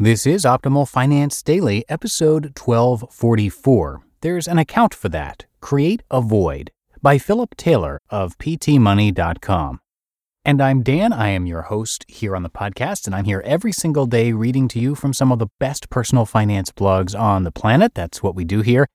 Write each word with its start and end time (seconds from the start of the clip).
This 0.00 0.28
is 0.28 0.44
Optimal 0.44 0.88
Finance 0.88 1.42
Daily, 1.42 1.84
episode 1.88 2.56
1244. 2.56 4.00
There's 4.20 4.46
an 4.46 4.56
account 4.56 4.94
for 4.94 5.08
that. 5.08 5.46
Create 5.60 6.04
a 6.08 6.20
Void 6.20 6.70
by 7.02 7.18
Philip 7.18 7.56
Taylor 7.56 7.98
of 8.08 8.38
PTMoney.com. 8.38 9.80
And 10.44 10.62
I'm 10.62 10.84
Dan. 10.84 11.12
I 11.12 11.30
am 11.30 11.46
your 11.46 11.62
host 11.62 12.04
here 12.06 12.36
on 12.36 12.44
the 12.44 12.48
podcast, 12.48 13.06
and 13.06 13.14
I'm 13.16 13.24
here 13.24 13.42
every 13.44 13.72
single 13.72 14.06
day 14.06 14.32
reading 14.32 14.68
to 14.68 14.78
you 14.78 14.94
from 14.94 15.12
some 15.12 15.32
of 15.32 15.40
the 15.40 15.48
best 15.58 15.90
personal 15.90 16.26
finance 16.26 16.70
blogs 16.70 17.18
on 17.18 17.42
the 17.42 17.50
planet. 17.50 17.94
That's 17.96 18.22
what 18.22 18.36
we 18.36 18.44
do 18.44 18.60
here. 18.60 18.86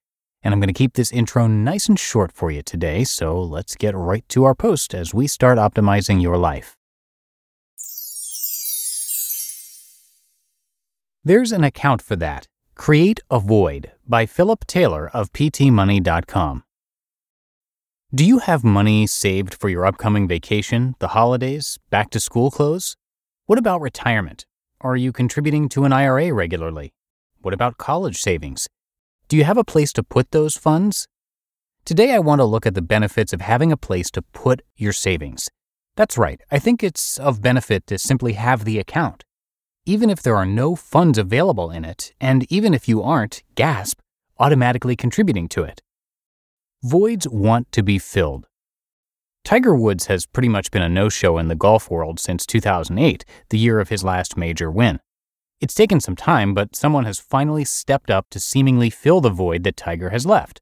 And 0.42 0.54
I'm 0.54 0.62
going 0.62 0.70
to 0.70 0.74
keep 0.74 0.94
this 0.94 1.12
intro 1.12 1.48
nice 1.48 1.90
and 1.90 2.00
short 2.00 2.32
for 2.32 2.50
you 2.50 2.62
today, 2.62 3.04
so 3.04 3.42
let's 3.42 3.76
get 3.76 3.94
right 3.94 4.24
to 4.30 4.46
our 4.46 4.56
post 4.56 4.96
as 4.96 5.14
we 5.14 5.28
start 5.28 5.58
optimizing 5.58 6.22
your 6.22 6.38
life. 6.38 6.78
There's 11.26 11.54
an 11.54 11.64
account 11.64 12.02
for 12.02 12.18
that. 12.18 12.50
Create 12.76 13.22
a 13.32 13.40
Void 13.40 13.94
by 14.06 14.26
Philip 14.26 14.68
Taylor 14.68 15.10
of 15.14 15.32
PTMoney.com. 15.32 16.64
Do 18.14 18.26
you 18.26 18.40
have 18.40 18.66
money 18.66 19.08
saved 19.08 19.54
for 19.54 19.70
your 19.70 19.86
upcoming 19.86 20.28
vacation, 20.28 20.96
the 21.00 21.10
holidays, 21.10 21.80
back 21.90 22.10
to 22.10 22.20
school 22.20 22.52
clothes? 22.52 22.98
What 23.46 23.58
about 23.58 23.80
retirement? 23.80 24.46
Are 24.82 24.98
you 24.98 25.14
contributing 25.14 25.70
to 25.70 25.86
an 25.86 25.94
IRA 25.94 26.34
regularly? 26.34 26.92
What 27.42 27.54
about 27.54 27.78
college 27.78 28.20
savings? 28.20 28.68
Do 29.30 29.38
you 29.38 29.46
have 29.46 29.58
a 29.58 29.64
place 29.64 29.94
to 29.94 30.04
put 30.04 30.32
those 30.32 30.58
funds? 30.58 31.08
Today, 31.86 32.12
I 32.12 32.20
want 32.20 32.40
to 32.40 32.46
look 32.46 32.66
at 32.66 32.76
the 32.76 32.82
benefits 32.82 33.32
of 33.32 33.40
having 33.40 33.72
a 33.72 33.78
place 33.78 34.12
to 34.12 34.22
put 34.22 34.62
your 34.76 34.92
savings. 34.92 35.50
That's 35.96 36.18
right, 36.18 36.42
I 36.52 36.60
think 36.60 36.84
it's 36.84 37.18
of 37.18 37.42
benefit 37.42 37.88
to 37.88 37.98
simply 37.98 38.34
have 38.34 38.66
the 38.66 38.78
account 38.78 39.24
even 39.86 40.10
if 40.10 40.22
there 40.22 40.36
are 40.36 40.46
no 40.46 40.76
funds 40.76 41.18
available 41.18 41.70
in 41.70 41.84
it, 41.84 42.14
and 42.22 42.50
even 42.52 42.74
if 42.74 42.88
you 42.88 43.04
aren't, 43.04 43.44
gasp, 43.56 44.00
automatically 44.40 44.96
contributing 44.96 45.50
to 45.50 45.64
it. 45.64 45.82
Voids 46.82 47.28
want 47.28 47.72
to 47.72 47.84
be 47.84 48.00
filled. 48.00 48.48
Tiger 49.44 49.76
Woods 49.76 50.06
has 50.06 50.26
pretty 50.26 50.48
much 50.48 50.72
been 50.72 50.82
a 50.82 50.88
no 50.88 51.10
show 51.10 51.38
in 51.38 51.50
the 51.50 51.56
golf 51.56 51.92
world 51.92 52.18
since 52.18 52.46
2008, 52.46 53.26
the 53.50 53.58
year 53.58 53.82
of 53.82 53.90
his 53.90 54.04
last 54.04 54.38
major 54.38 54.72
win. 54.72 55.02
It's 55.60 55.74
taken 55.74 56.00
some 56.00 56.16
time, 56.16 56.54
but 56.54 56.76
someone 56.76 57.04
has 57.04 57.20
finally 57.20 57.66
stepped 57.66 58.10
up 58.10 58.30
to 58.32 58.40
seemingly 58.40 58.90
fill 58.90 59.20
the 59.20 59.30
void 59.30 59.64
that 59.64 59.78
Tiger 59.78 60.12
has 60.12 60.26
left 60.26 60.62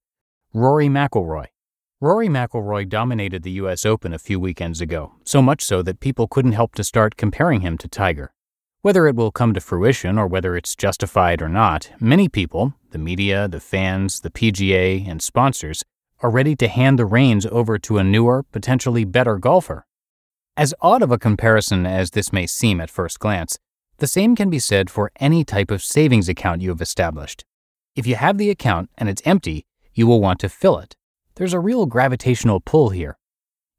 Rory 0.54 0.88
McIlroy. 0.88 1.46
Rory 2.00 2.28
McIlroy 2.28 2.90
dominated 2.90 3.44
the 3.44 3.52
U.S. 3.52 3.86
Open 3.86 4.14
a 4.14 4.20
few 4.20 4.40
weekends 4.40 4.82
ago, 4.82 5.14
so 5.24 5.42
much 5.42 5.64
so 5.64 5.84
that 5.84 6.00
people 6.00 6.28
couldn't 6.28 6.54
help 6.54 6.74
to 6.76 6.84
start 6.84 7.18
comparing 7.18 7.62
him 7.62 7.78
to 7.78 7.88
Tiger. 7.88 8.34
Whether 8.84 9.06
it 9.06 9.16
will 9.16 9.30
come 9.30 9.54
to 9.54 9.62
fruition 9.62 10.18
or 10.18 10.26
whether 10.26 10.56
it's 10.56 10.76
justified 10.76 11.40
or 11.44 11.50
not, 11.50 11.92
many 12.00 12.28
people, 12.28 12.74
the 12.90 12.98
media, 12.98 13.48
the 13.48 13.60
fans, 13.60 14.22
the 14.22 14.32
PGA, 14.32 15.08
and 15.08 15.22
sponsors, 15.22 15.84
are 16.22 16.32
ready 16.32 16.56
to 16.56 16.68
hand 16.68 16.98
the 16.98 17.06
reins 17.06 17.46
over 17.46 17.78
to 17.78 18.00
a 18.00 18.04
newer, 18.04 18.42
potentially 18.42 19.06
better 19.06 19.38
golfer. 19.38 19.86
As 20.58 20.74
odd 20.82 21.04
of 21.04 21.12
a 21.12 21.20
comparison 21.20 21.86
as 21.86 22.12
this 22.12 22.34
may 22.34 22.48
seem 22.48 22.82
at 22.82 22.90
first 22.90 23.20
glance, 23.20 23.60
the 23.98 24.08
same 24.08 24.36
can 24.36 24.50
be 24.50 24.58
said 24.58 24.90
for 24.90 25.12
any 25.20 25.44
type 25.44 25.70
of 25.70 25.84
savings 25.84 26.28
account 26.28 26.64
you 26.64 26.70
have 26.70 26.82
established. 26.82 27.46
If 27.96 28.08
you 28.08 28.16
have 28.16 28.40
the 28.40 28.50
account 28.50 28.90
and 28.98 29.08
it's 29.08 29.22
empty, 29.26 29.68
you 29.94 30.08
will 30.08 30.22
want 30.22 30.40
to 30.40 30.50
fill 30.50 30.80
it. 30.80 30.96
There's 31.36 31.54
a 31.54 31.60
real 31.60 31.86
gravitational 31.86 32.60
pull 32.60 32.90
here. 32.90 33.20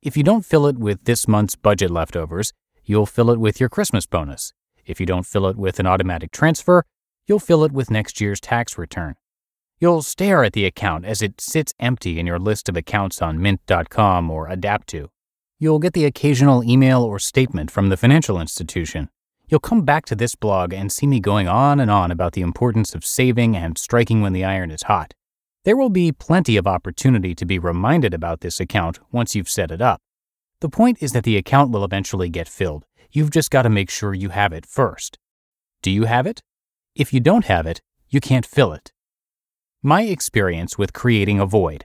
If 0.01 0.17
you 0.17 0.23
don't 0.23 0.47
fill 0.47 0.69
it 0.69 0.79
with 0.79 1.07
this 1.07 1.27
month's 1.27 1.57
budget 1.57 1.91
leftovers, 1.91 2.53
you'll 2.85 3.07
fill 3.07 3.33
it 3.33 3.41
with 3.41 3.59
your 3.59 3.69
Christmas 3.69 4.07
bonus. 4.07 4.53
If 4.85 5.01
you 5.01 5.07
don't 5.07 5.27
fill 5.27 5.47
it 5.47 5.57
with 5.57 5.79
an 5.79 5.87
automatic 5.87 6.33
transfer, 6.33 6.85
you'll 7.27 7.39
fill 7.39 7.65
it 7.65 7.73
with 7.73 7.91
next 7.91 8.21
year's 8.21 8.41
tax 8.41 8.77
return. 8.77 9.17
You'll 9.79 10.03
stare 10.03 10.45
at 10.45 10.53
the 10.53 10.65
account 10.65 11.05
as 11.05 11.23
it 11.23 11.41
sits 11.41 11.75
empty 11.81 12.21
in 12.21 12.27
your 12.27 12.39
list 12.39 12.69
of 12.69 12.77
accounts 12.77 13.21
on 13.21 13.43
Mint.com 13.43 14.31
or 14.31 14.49
Adaptu. 14.49 15.09
You'll 15.59 15.79
get 15.79 15.93
the 15.93 16.05
occasional 16.05 16.65
email 16.65 17.03
or 17.03 17.19
statement 17.19 17.71
from 17.71 17.89
the 17.89 17.97
financial 17.97 18.41
institution. 18.41 19.09
You'll 19.49 19.61
come 19.61 19.83
back 19.83 20.07
to 20.07 20.15
this 20.15 20.35
blog 20.35 20.73
and 20.73 20.91
see 20.91 21.07
me 21.07 21.21
going 21.21 21.47
on 21.47 21.79
and 21.79 21.91
on 21.91 22.11
about 22.11 22.33
the 22.33 22.41
importance 22.41 22.95
of 22.95 23.05
saving 23.05 23.57
and 23.57 23.77
striking 23.77 24.23
when 24.23 24.33
the 24.33 24.45
iron 24.45 24.71
is 24.71 24.85
hot. 24.85 25.15
There 25.65 25.77
will 25.77 25.91
be 25.91 26.11
plenty 26.11 26.57
of 26.57 26.67
opportunity 26.67 27.35
to 27.35 27.45
be 27.45 27.59
reminded 27.59 28.15
about 28.15 28.41
this 28.41 28.59
account 28.59 28.99
once 29.13 29.35
you've 29.35 29.49
set 29.49 29.71
it 29.71 29.81
up. 29.81 30.01
The 30.61 30.69
point 30.69 31.03
is 31.03 31.13
that 31.13 31.25
the 31.25 31.37
account 31.37 31.71
will 31.71 31.85
eventually 31.85 32.29
get 32.29 32.49
filled, 32.49 32.85
You've 33.15 33.31
just 33.31 33.51
got 33.51 33.63
to 33.63 33.69
make 33.69 33.91
sure 33.91 34.15
you 34.15 34.31
have 34.31 34.55
it 34.55 34.65
first. 34.65 35.19
Do 35.83 35.91
you 35.91 36.05
have 36.05 36.27
it? 36.27 36.43
If 36.95 37.13
you 37.13 37.21
don't 37.21 37.45
have 37.45 37.67
it, 37.67 37.83
you 38.09 38.21
can't 38.21 38.47
fill 38.47 38.73
it. 38.73 38.93
My 39.83 40.03
experience 40.03 40.79
with 40.79 40.95
creating 40.95 41.39
a 41.39 41.45
void. 41.45 41.85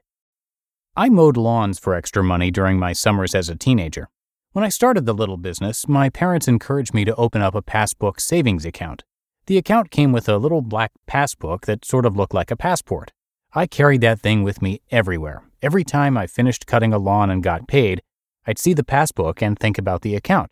I 0.96 1.10
mowed 1.10 1.36
lawns 1.36 1.80
for 1.80 1.96
extra 1.96 2.24
money 2.24 2.50
during 2.50 2.80
my 2.80 2.94
summers 2.94 3.36
as 3.36 3.50
a 3.50 3.56
teenager. 3.56 4.10
When 4.54 4.64
I 4.64 4.70
started 4.70 5.06
the 5.06 5.14
little 5.14 5.36
business, 5.36 5.88
my 5.88 6.10
parents 6.10 6.48
encouraged 6.48 6.94
me 6.94 7.04
to 7.04 7.16
open 7.16 7.42
up 7.42 7.56
a 7.56 7.62
passbook 7.62 8.22
savings 8.22 8.66
account. 8.66 9.04
The 9.48 9.58
account 9.58 9.92
came 9.92 10.14
with 10.14 10.30
a 10.30 10.38
little 10.38 10.62
black 10.62 10.92
passbook 11.08 11.66
that 11.66 11.84
sort 11.84 12.06
of 12.06 12.16
looked 12.16 12.34
like 12.34 12.52
a 12.52 12.56
passport. 12.56 13.12
I 13.54 13.68
carried 13.68 14.02
that 14.02 14.22
thing 14.22 14.44
with 14.44 14.62
me 14.62 14.82
everywhere. 14.92 15.44
Every 15.62 15.84
time 15.84 16.18
I 16.18 16.26
finished 16.26 16.68
cutting 16.68 16.94
a 16.94 16.98
lawn 16.98 17.30
and 17.30 17.44
got 17.44 17.68
paid, 17.68 18.02
I'd 18.46 18.60
see 18.60 18.74
the 18.74 18.84
passbook 18.84 19.42
and 19.42 19.60
think 19.60 19.78
about 19.78 20.04
the 20.04 20.16
account. 20.16 20.50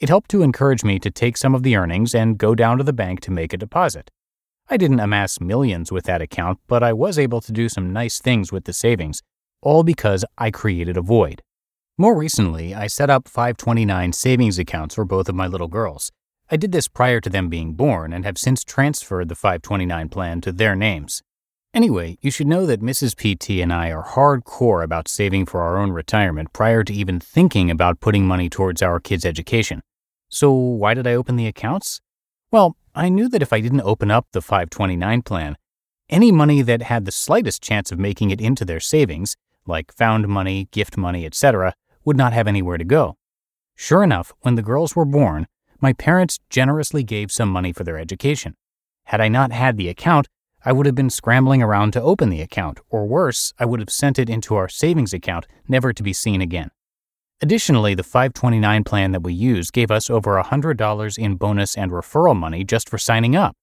It 0.00 0.08
helped 0.08 0.30
to 0.30 0.42
encourage 0.42 0.84
me 0.84 1.00
to 1.00 1.10
take 1.10 1.36
some 1.36 1.56
of 1.56 1.64
the 1.64 1.74
earnings 1.74 2.14
and 2.14 2.38
go 2.38 2.54
down 2.54 2.78
to 2.78 2.84
the 2.84 2.92
bank 2.92 3.18
to 3.20 3.32
make 3.32 3.52
a 3.52 3.56
deposit. 3.56 4.12
I 4.68 4.76
didn't 4.76 5.00
amass 5.00 5.40
millions 5.40 5.90
with 5.90 6.04
that 6.04 6.22
account, 6.22 6.60
but 6.68 6.84
I 6.84 6.92
was 6.92 7.18
able 7.18 7.40
to 7.40 7.50
do 7.50 7.68
some 7.68 7.92
nice 7.92 8.20
things 8.20 8.52
with 8.52 8.64
the 8.64 8.72
savings, 8.72 9.22
all 9.60 9.82
because 9.82 10.24
I 10.36 10.52
created 10.52 10.96
a 10.96 11.02
void. 11.02 11.42
More 11.96 12.16
recently, 12.16 12.76
I 12.76 12.86
set 12.86 13.10
up 13.10 13.26
529 13.26 14.12
savings 14.12 14.56
accounts 14.56 14.94
for 14.94 15.04
both 15.04 15.28
of 15.28 15.34
my 15.34 15.48
little 15.48 15.66
girls. 15.66 16.12
I 16.48 16.56
did 16.56 16.70
this 16.70 16.86
prior 16.86 17.20
to 17.20 17.28
them 17.28 17.48
being 17.48 17.72
born 17.72 18.12
and 18.12 18.24
have 18.24 18.38
since 18.38 18.62
transferred 18.62 19.28
the 19.28 19.34
529 19.34 20.10
plan 20.10 20.40
to 20.42 20.52
their 20.52 20.76
names. 20.76 21.24
Anyway, 21.74 22.18
you 22.22 22.30
should 22.30 22.46
know 22.46 22.66
that 22.66 22.80
Mrs. 22.80 23.16
PT 23.16 23.60
and 23.60 23.72
I 23.72 23.90
are 23.90 24.04
hardcore 24.04 24.84
about 24.84 25.08
saving 25.08 25.46
for 25.46 25.60
our 25.60 25.76
own 25.76 25.90
retirement 25.90 26.52
prior 26.52 26.84
to 26.84 26.94
even 26.94 27.18
thinking 27.18 27.68
about 27.68 28.00
putting 28.00 28.26
money 28.26 28.48
towards 28.48 28.80
our 28.80 29.00
kids' 29.00 29.26
education. 29.26 29.82
So, 30.28 30.52
why 30.52 30.94
did 30.94 31.06
I 31.06 31.14
open 31.14 31.36
the 31.36 31.46
accounts? 31.46 32.00
Well, 32.50 32.76
I 32.94 33.08
knew 33.08 33.28
that 33.28 33.42
if 33.42 33.52
I 33.52 33.60
didn't 33.60 33.82
open 33.82 34.10
up 34.10 34.26
the 34.32 34.42
529 34.42 35.22
plan, 35.22 35.56
any 36.10 36.32
money 36.32 36.62
that 36.62 36.82
had 36.82 37.04
the 37.04 37.12
slightest 37.12 37.62
chance 37.62 37.92
of 37.92 37.98
making 37.98 38.30
it 38.30 38.40
into 38.40 38.64
their 38.64 38.80
savings, 38.80 39.36
like 39.66 39.92
found 39.92 40.28
money, 40.28 40.68
gift 40.70 40.96
money, 40.96 41.26
etc., 41.26 41.74
would 42.04 42.16
not 42.16 42.32
have 42.32 42.46
anywhere 42.46 42.78
to 42.78 42.84
go. 42.84 43.16
Sure 43.74 44.02
enough, 44.02 44.32
when 44.40 44.54
the 44.54 44.62
girls 44.62 44.96
were 44.96 45.04
born, 45.04 45.46
my 45.80 45.92
parents 45.92 46.40
generously 46.50 47.02
gave 47.02 47.30
some 47.30 47.50
money 47.50 47.72
for 47.72 47.84
their 47.84 47.98
education. 47.98 48.56
Had 49.04 49.20
I 49.20 49.28
not 49.28 49.52
had 49.52 49.76
the 49.76 49.88
account, 49.88 50.28
I 50.64 50.72
would 50.72 50.86
have 50.86 50.94
been 50.94 51.10
scrambling 51.10 51.62
around 51.62 51.92
to 51.92 52.02
open 52.02 52.30
the 52.30 52.40
account, 52.40 52.80
or 52.90 53.06
worse, 53.06 53.52
I 53.58 53.64
would 53.64 53.80
have 53.80 53.90
sent 53.90 54.18
it 54.18 54.28
into 54.28 54.56
our 54.56 54.68
savings 54.68 55.12
account, 55.12 55.46
never 55.68 55.92
to 55.92 56.02
be 56.02 56.12
seen 56.12 56.40
again. 56.40 56.70
Additionally, 57.40 57.94
the 57.94 58.02
529 58.02 58.82
plan 58.82 59.12
that 59.12 59.22
we 59.22 59.32
used 59.32 59.72
gave 59.72 59.92
us 59.92 60.10
over 60.10 60.42
$100 60.42 61.18
in 61.18 61.36
bonus 61.36 61.76
and 61.76 61.92
referral 61.92 62.36
money 62.36 62.64
just 62.64 62.88
for 62.88 62.98
signing 62.98 63.36
up. 63.36 63.56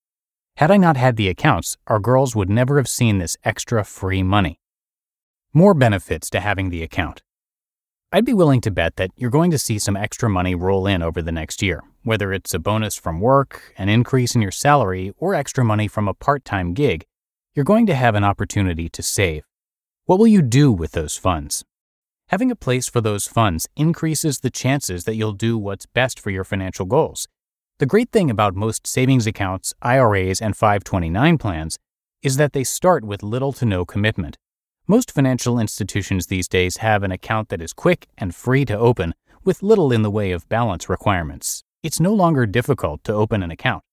Had 0.58 0.72
I 0.72 0.78
not 0.78 0.96
had 0.96 1.18
the 1.18 1.28
accounts, 1.28 1.76
our 1.88 2.00
girls 2.00 2.36
would 2.36 2.50
never 2.50 2.78
have 2.78 2.88
seen 2.88 3.18
this 3.18 3.36
extra 3.44 3.84
free 3.84 4.24
money. 4.24 4.62
More 5.54 5.74
benefits 5.74 6.30
to 6.30 6.40
having 6.40 6.70
the 6.70 6.84
account. 6.84 7.22
I'd 8.14 8.24
be 8.24 8.34
willing 8.34 8.62
to 8.62 8.72
bet 8.72 8.96
that 8.96 9.12
you're 9.18 9.30
going 9.30 9.52
to 9.52 9.58
see 9.58 9.78
some 9.78 9.98
extra 9.98 10.30
money 10.30 10.56
roll 10.56 10.88
in 10.88 11.04
over 11.04 11.22
the 11.22 11.34
next 11.34 11.62
year, 11.62 11.84
whether 12.04 12.32
it's 12.32 12.54
a 12.54 12.60
bonus 12.60 12.96
from 12.96 13.20
work, 13.20 13.74
an 13.78 13.90
increase 13.90 14.36
in 14.36 14.42
your 14.42 14.52
salary, 14.52 15.12
or 15.18 15.36
extra 15.36 15.66
money 15.66 15.90
from 15.90 16.08
a 16.08 16.14
part 16.14 16.46
time 16.46 16.74
gig. 16.74 17.06
You're 17.54 17.66
going 17.66 17.86
to 17.88 17.96
have 17.96 18.16
an 18.16 18.24
opportunity 18.24 18.88
to 18.88 19.04
save. 19.04 19.44
What 20.06 20.18
will 20.20 20.28
you 20.28 20.42
do 20.42 20.72
with 20.72 20.94
those 20.94 21.18
funds? 21.18 21.66
Having 22.30 22.50
a 22.50 22.56
place 22.56 22.90
for 22.90 23.02
those 23.02 23.28
funds 23.28 23.68
increases 23.76 24.40
the 24.40 24.50
chances 24.50 25.04
that 25.04 25.16
you'll 25.16 25.32
do 25.32 25.60
what's 25.60 25.86
best 25.86 26.20
for 26.20 26.32
your 26.32 26.44
financial 26.44 26.88
goals. 26.88 27.28
The 27.78 27.86
great 27.86 28.12
thing 28.12 28.32
about 28.32 28.56
most 28.56 28.88
savings 28.88 29.28
accounts, 29.28 29.76
IRAs, 29.84 30.42
and 30.42 30.58
529 30.58 31.38
plans 31.38 31.78
is 32.24 32.38
that 32.38 32.54
they 32.54 32.64
start 32.64 33.06
with 33.06 33.22
little 33.22 33.54
to 33.54 33.66
no 33.66 33.86
commitment. 33.86 34.38
Most 34.88 35.12
financial 35.12 35.60
institutions 35.60 36.26
these 36.26 36.48
days 36.48 36.78
have 36.78 37.04
an 37.04 37.12
account 37.12 37.50
that 37.50 37.62
is 37.62 37.74
quick 37.74 38.08
and 38.18 38.34
free 38.34 38.66
to 38.66 38.76
open 38.76 39.14
with 39.44 39.62
little 39.62 39.92
in 39.92 40.02
the 40.02 40.10
way 40.10 40.32
of 40.32 40.50
balance 40.50 40.90
requirements. 40.90 41.64
It's 41.84 42.00
no 42.00 42.12
longer 42.12 42.48
difficult 42.48 43.04
to 43.04 43.14
open 43.14 43.44
an 43.44 43.52
account. 43.52 43.84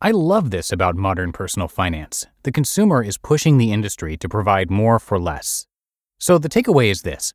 I 0.00 0.10
love 0.10 0.50
this 0.50 0.72
about 0.72 0.96
modern 0.96 1.30
personal 1.30 1.68
finance. 1.68 2.26
The 2.42 2.50
consumer 2.50 3.00
is 3.00 3.16
pushing 3.16 3.58
the 3.58 3.72
industry 3.72 4.16
to 4.16 4.28
provide 4.28 4.72
more 4.72 4.98
for 4.98 5.20
less. 5.20 5.68
So 6.18 6.36
the 6.36 6.48
takeaway 6.48 6.90
is 6.90 7.02
this 7.02 7.32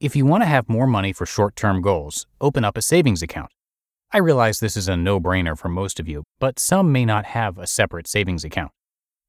if 0.00 0.16
you 0.16 0.26
want 0.26 0.42
to 0.42 0.48
have 0.48 0.68
more 0.68 0.86
money 0.86 1.12
for 1.12 1.24
short 1.24 1.56
term 1.56 1.80
goals, 1.80 2.26
open 2.40 2.64
up 2.64 2.76
a 2.76 2.82
savings 2.82 3.22
account. 3.22 3.50
I 4.12 4.18
realize 4.18 4.58
this 4.58 4.76
is 4.76 4.88
a 4.88 4.96
no 4.96 5.20
brainer 5.20 5.56
for 5.56 5.68
most 5.68 5.98
of 5.98 6.08
you, 6.08 6.24
but 6.38 6.58
some 6.58 6.92
may 6.92 7.04
not 7.04 7.26
have 7.26 7.58
a 7.58 7.66
separate 7.66 8.06
savings 8.06 8.44
account. 8.44 8.70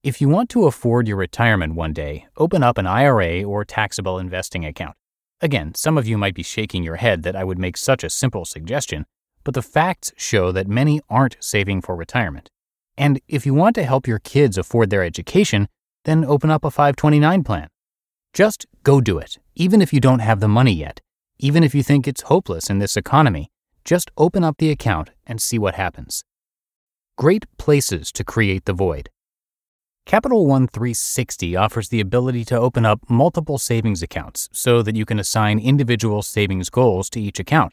If 0.03 0.21
you 0.21 0.29
want 0.29 0.49
to 0.51 0.65
afford 0.65 1.07
your 1.07 1.17
retirement 1.17 1.75
one 1.75 1.93
day, 1.93 2.27
open 2.37 2.61
up 2.61 2.77
an 2.77 2.85
IRA 2.87 3.43
or 3.43 3.63
taxable 3.65 4.19
investing 4.19 4.65
account. 4.65 4.95
Again, 5.41 5.73
some 5.75 5.97
of 5.97 6.07
you 6.07 6.17
might 6.17 6.35
be 6.35 6.43
shaking 6.43 6.83
your 6.83 6.97
head 6.97 7.23
that 7.23 7.35
I 7.35 7.43
would 7.43 7.57
make 7.57 7.77
such 7.77 8.03
a 8.03 8.09
simple 8.09 8.45
suggestion, 8.45 9.05
but 9.43 9.53
the 9.53 9.61
facts 9.61 10.11
show 10.17 10.51
that 10.51 10.67
many 10.67 11.01
aren't 11.09 11.37
saving 11.39 11.81
for 11.81 11.95
retirement. 11.95 12.49
And 12.97 13.19
if 13.27 13.45
you 13.45 13.53
want 13.53 13.75
to 13.75 13.83
help 13.83 14.07
your 14.07 14.19
kids 14.19 14.57
afford 14.57 14.89
their 14.89 15.03
education, 15.03 15.67
then 16.05 16.25
open 16.25 16.49
up 16.49 16.63
a 16.63 16.71
529 16.71 17.43
plan. 17.43 17.67
Just 18.35 18.65
go 18.83 18.99
do 18.99 19.17
it, 19.17 19.37
even 19.55 19.81
if 19.81 19.93
you 19.93 20.01
don't 20.01 20.19
have 20.19 20.41
the 20.41 20.49
money 20.49 20.73
yet. 20.73 20.99
Even 21.39 21.63
if 21.63 21.73
you 21.73 21.81
think 21.81 22.05
it's 22.05 22.23
hopeless 22.23 22.69
in 22.69 22.79
this 22.79 22.97
economy, 22.97 23.49
just 23.85 24.11
open 24.17 24.43
up 24.43 24.57
the 24.57 24.71
account 24.71 25.11
and 25.25 25.41
see 25.41 25.57
what 25.57 25.75
happens. 25.75 26.21
Great 27.17 27.45
places 27.57 28.11
to 28.11 28.25
create 28.25 28.65
the 28.65 28.73
void. 28.73 29.09
Capital 30.05 30.45
One 30.45 30.67
360 30.67 31.55
offers 31.55 31.87
the 31.87 32.01
ability 32.01 32.43
to 32.45 32.59
open 32.59 32.85
up 32.85 32.99
multiple 33.09 33.57
savings 33.57 34.03
accounts 34.03 34.49
so 34.51 34.81
that 34.81 34.97
you 34.97 35.05
can 35.05 35.17
assign 35.17 35.57
individual 35.57 36.21
savings 36.21 36.69
goals 36.69 37.09
to 37.11 37.21
each 37.21 37.39
account. 37.39 37.71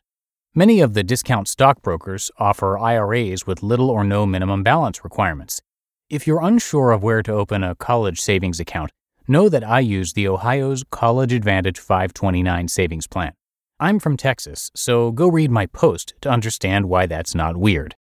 Many 0.55 0.81
of 0.81 0.95
the 0.95 1.03
discount 1.03 1.49
stockbrokers 1.49 2.31
offer 2.39 2.79
IRAs 2.79 3.49
with 3.49 3.65
little 3.65 3.91
or 3.91 4.05
no 4.05 4.27
minimum 4.27 4.63
balance 4.63 5.03
requirements. 5.03 5.61
If 6.09 6.29
you're 6.29 6.41
unsure 6.41 6.93
of 6.93 7.03
where 7.03 7.25
to 7.25 7.33
open 7.33 7.65
a 7.65 7.75
college 7.75 8.21
savings 8.21 8.61
account, 8.61 8.93
know 9.29 9.49
that 9.49 9.65
I 9.65 9.81
use 9.81 10.13
the 10.13 10.29
Ohio's 10.29 10.85
College 10.91 11.33
Advantage 11.33 11.79
529 11.79 12.69
savings 12.69 13.07
plan. 13.07 13.33
I'm 13.81 13.99
from 13.99 14.17
Texas, 14.17 14.71
so 14.75 15.11
go 15.11 15.29
read 15.29 15.51
my 15.51 15.67
post 15.67 16.15
to 16.21 16.31
understand 16.31 16.89
why 16.89 17.07
that's 17.07 17.35
not 17.35 17.57
weird. 17.57 17.97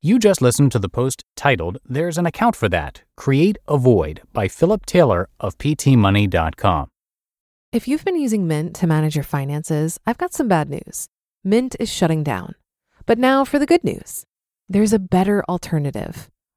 You 0.00 0.18
just 0.18 0.42
listened 0.42 0.72
to 0.72 0.78
the 0.78 0.88
post 0.88 1.22
titled 1.36 1.78
There's 1.84 2.18
an 2.18 2.26
Account 2.26 2.56
for 2.56 2.68
That 2.68 3.02
Create 3.16 3.58
a 3.68 3.78
Void 3.78 4.22
by 4.32 4.48
Philip 4.48 4.84
Taylor 4.84 5.28
of 5.38 5.56
PTMoney.com. 5.58 6.88
If 7.72 7.86
you've 7.86 8.04
been 8.04 8.20
using 8.20 8.46
Mint 8.46 8.74
to 8.76 8.86
manage 8.86 9.14
your 9.14 9.24
finances, 9.24 9.98
I've 10.06 10.18
got 10.18 10.34
some 10.34 10.48
bad 10.48 10.68
news. 10.68 11.08
Mint 11.44 11.76
is 11.78 11.88
shutting 11.88 12.22
down. 12.22 12.56
But 13.06 13.18
now 13.18 13.44
for 13.44 13.58
the 13.58 13.66
good 13.66 13.84
news 13.84 14.24
there's 14.68 14.92
a 14.92 14.98
better 14.98 15.44
alternative 15.48 16.30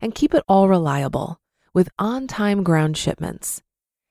and 0.00 0.14
keep 0.14 0.34
it 0.34 0.44
all 0.48 0.68
reliable 0.68 1.40
with 1.74 1.88
on 1.98 2.26
time 2.26 2.62
ground 2.62 2.96
shipments. 2.96 3.62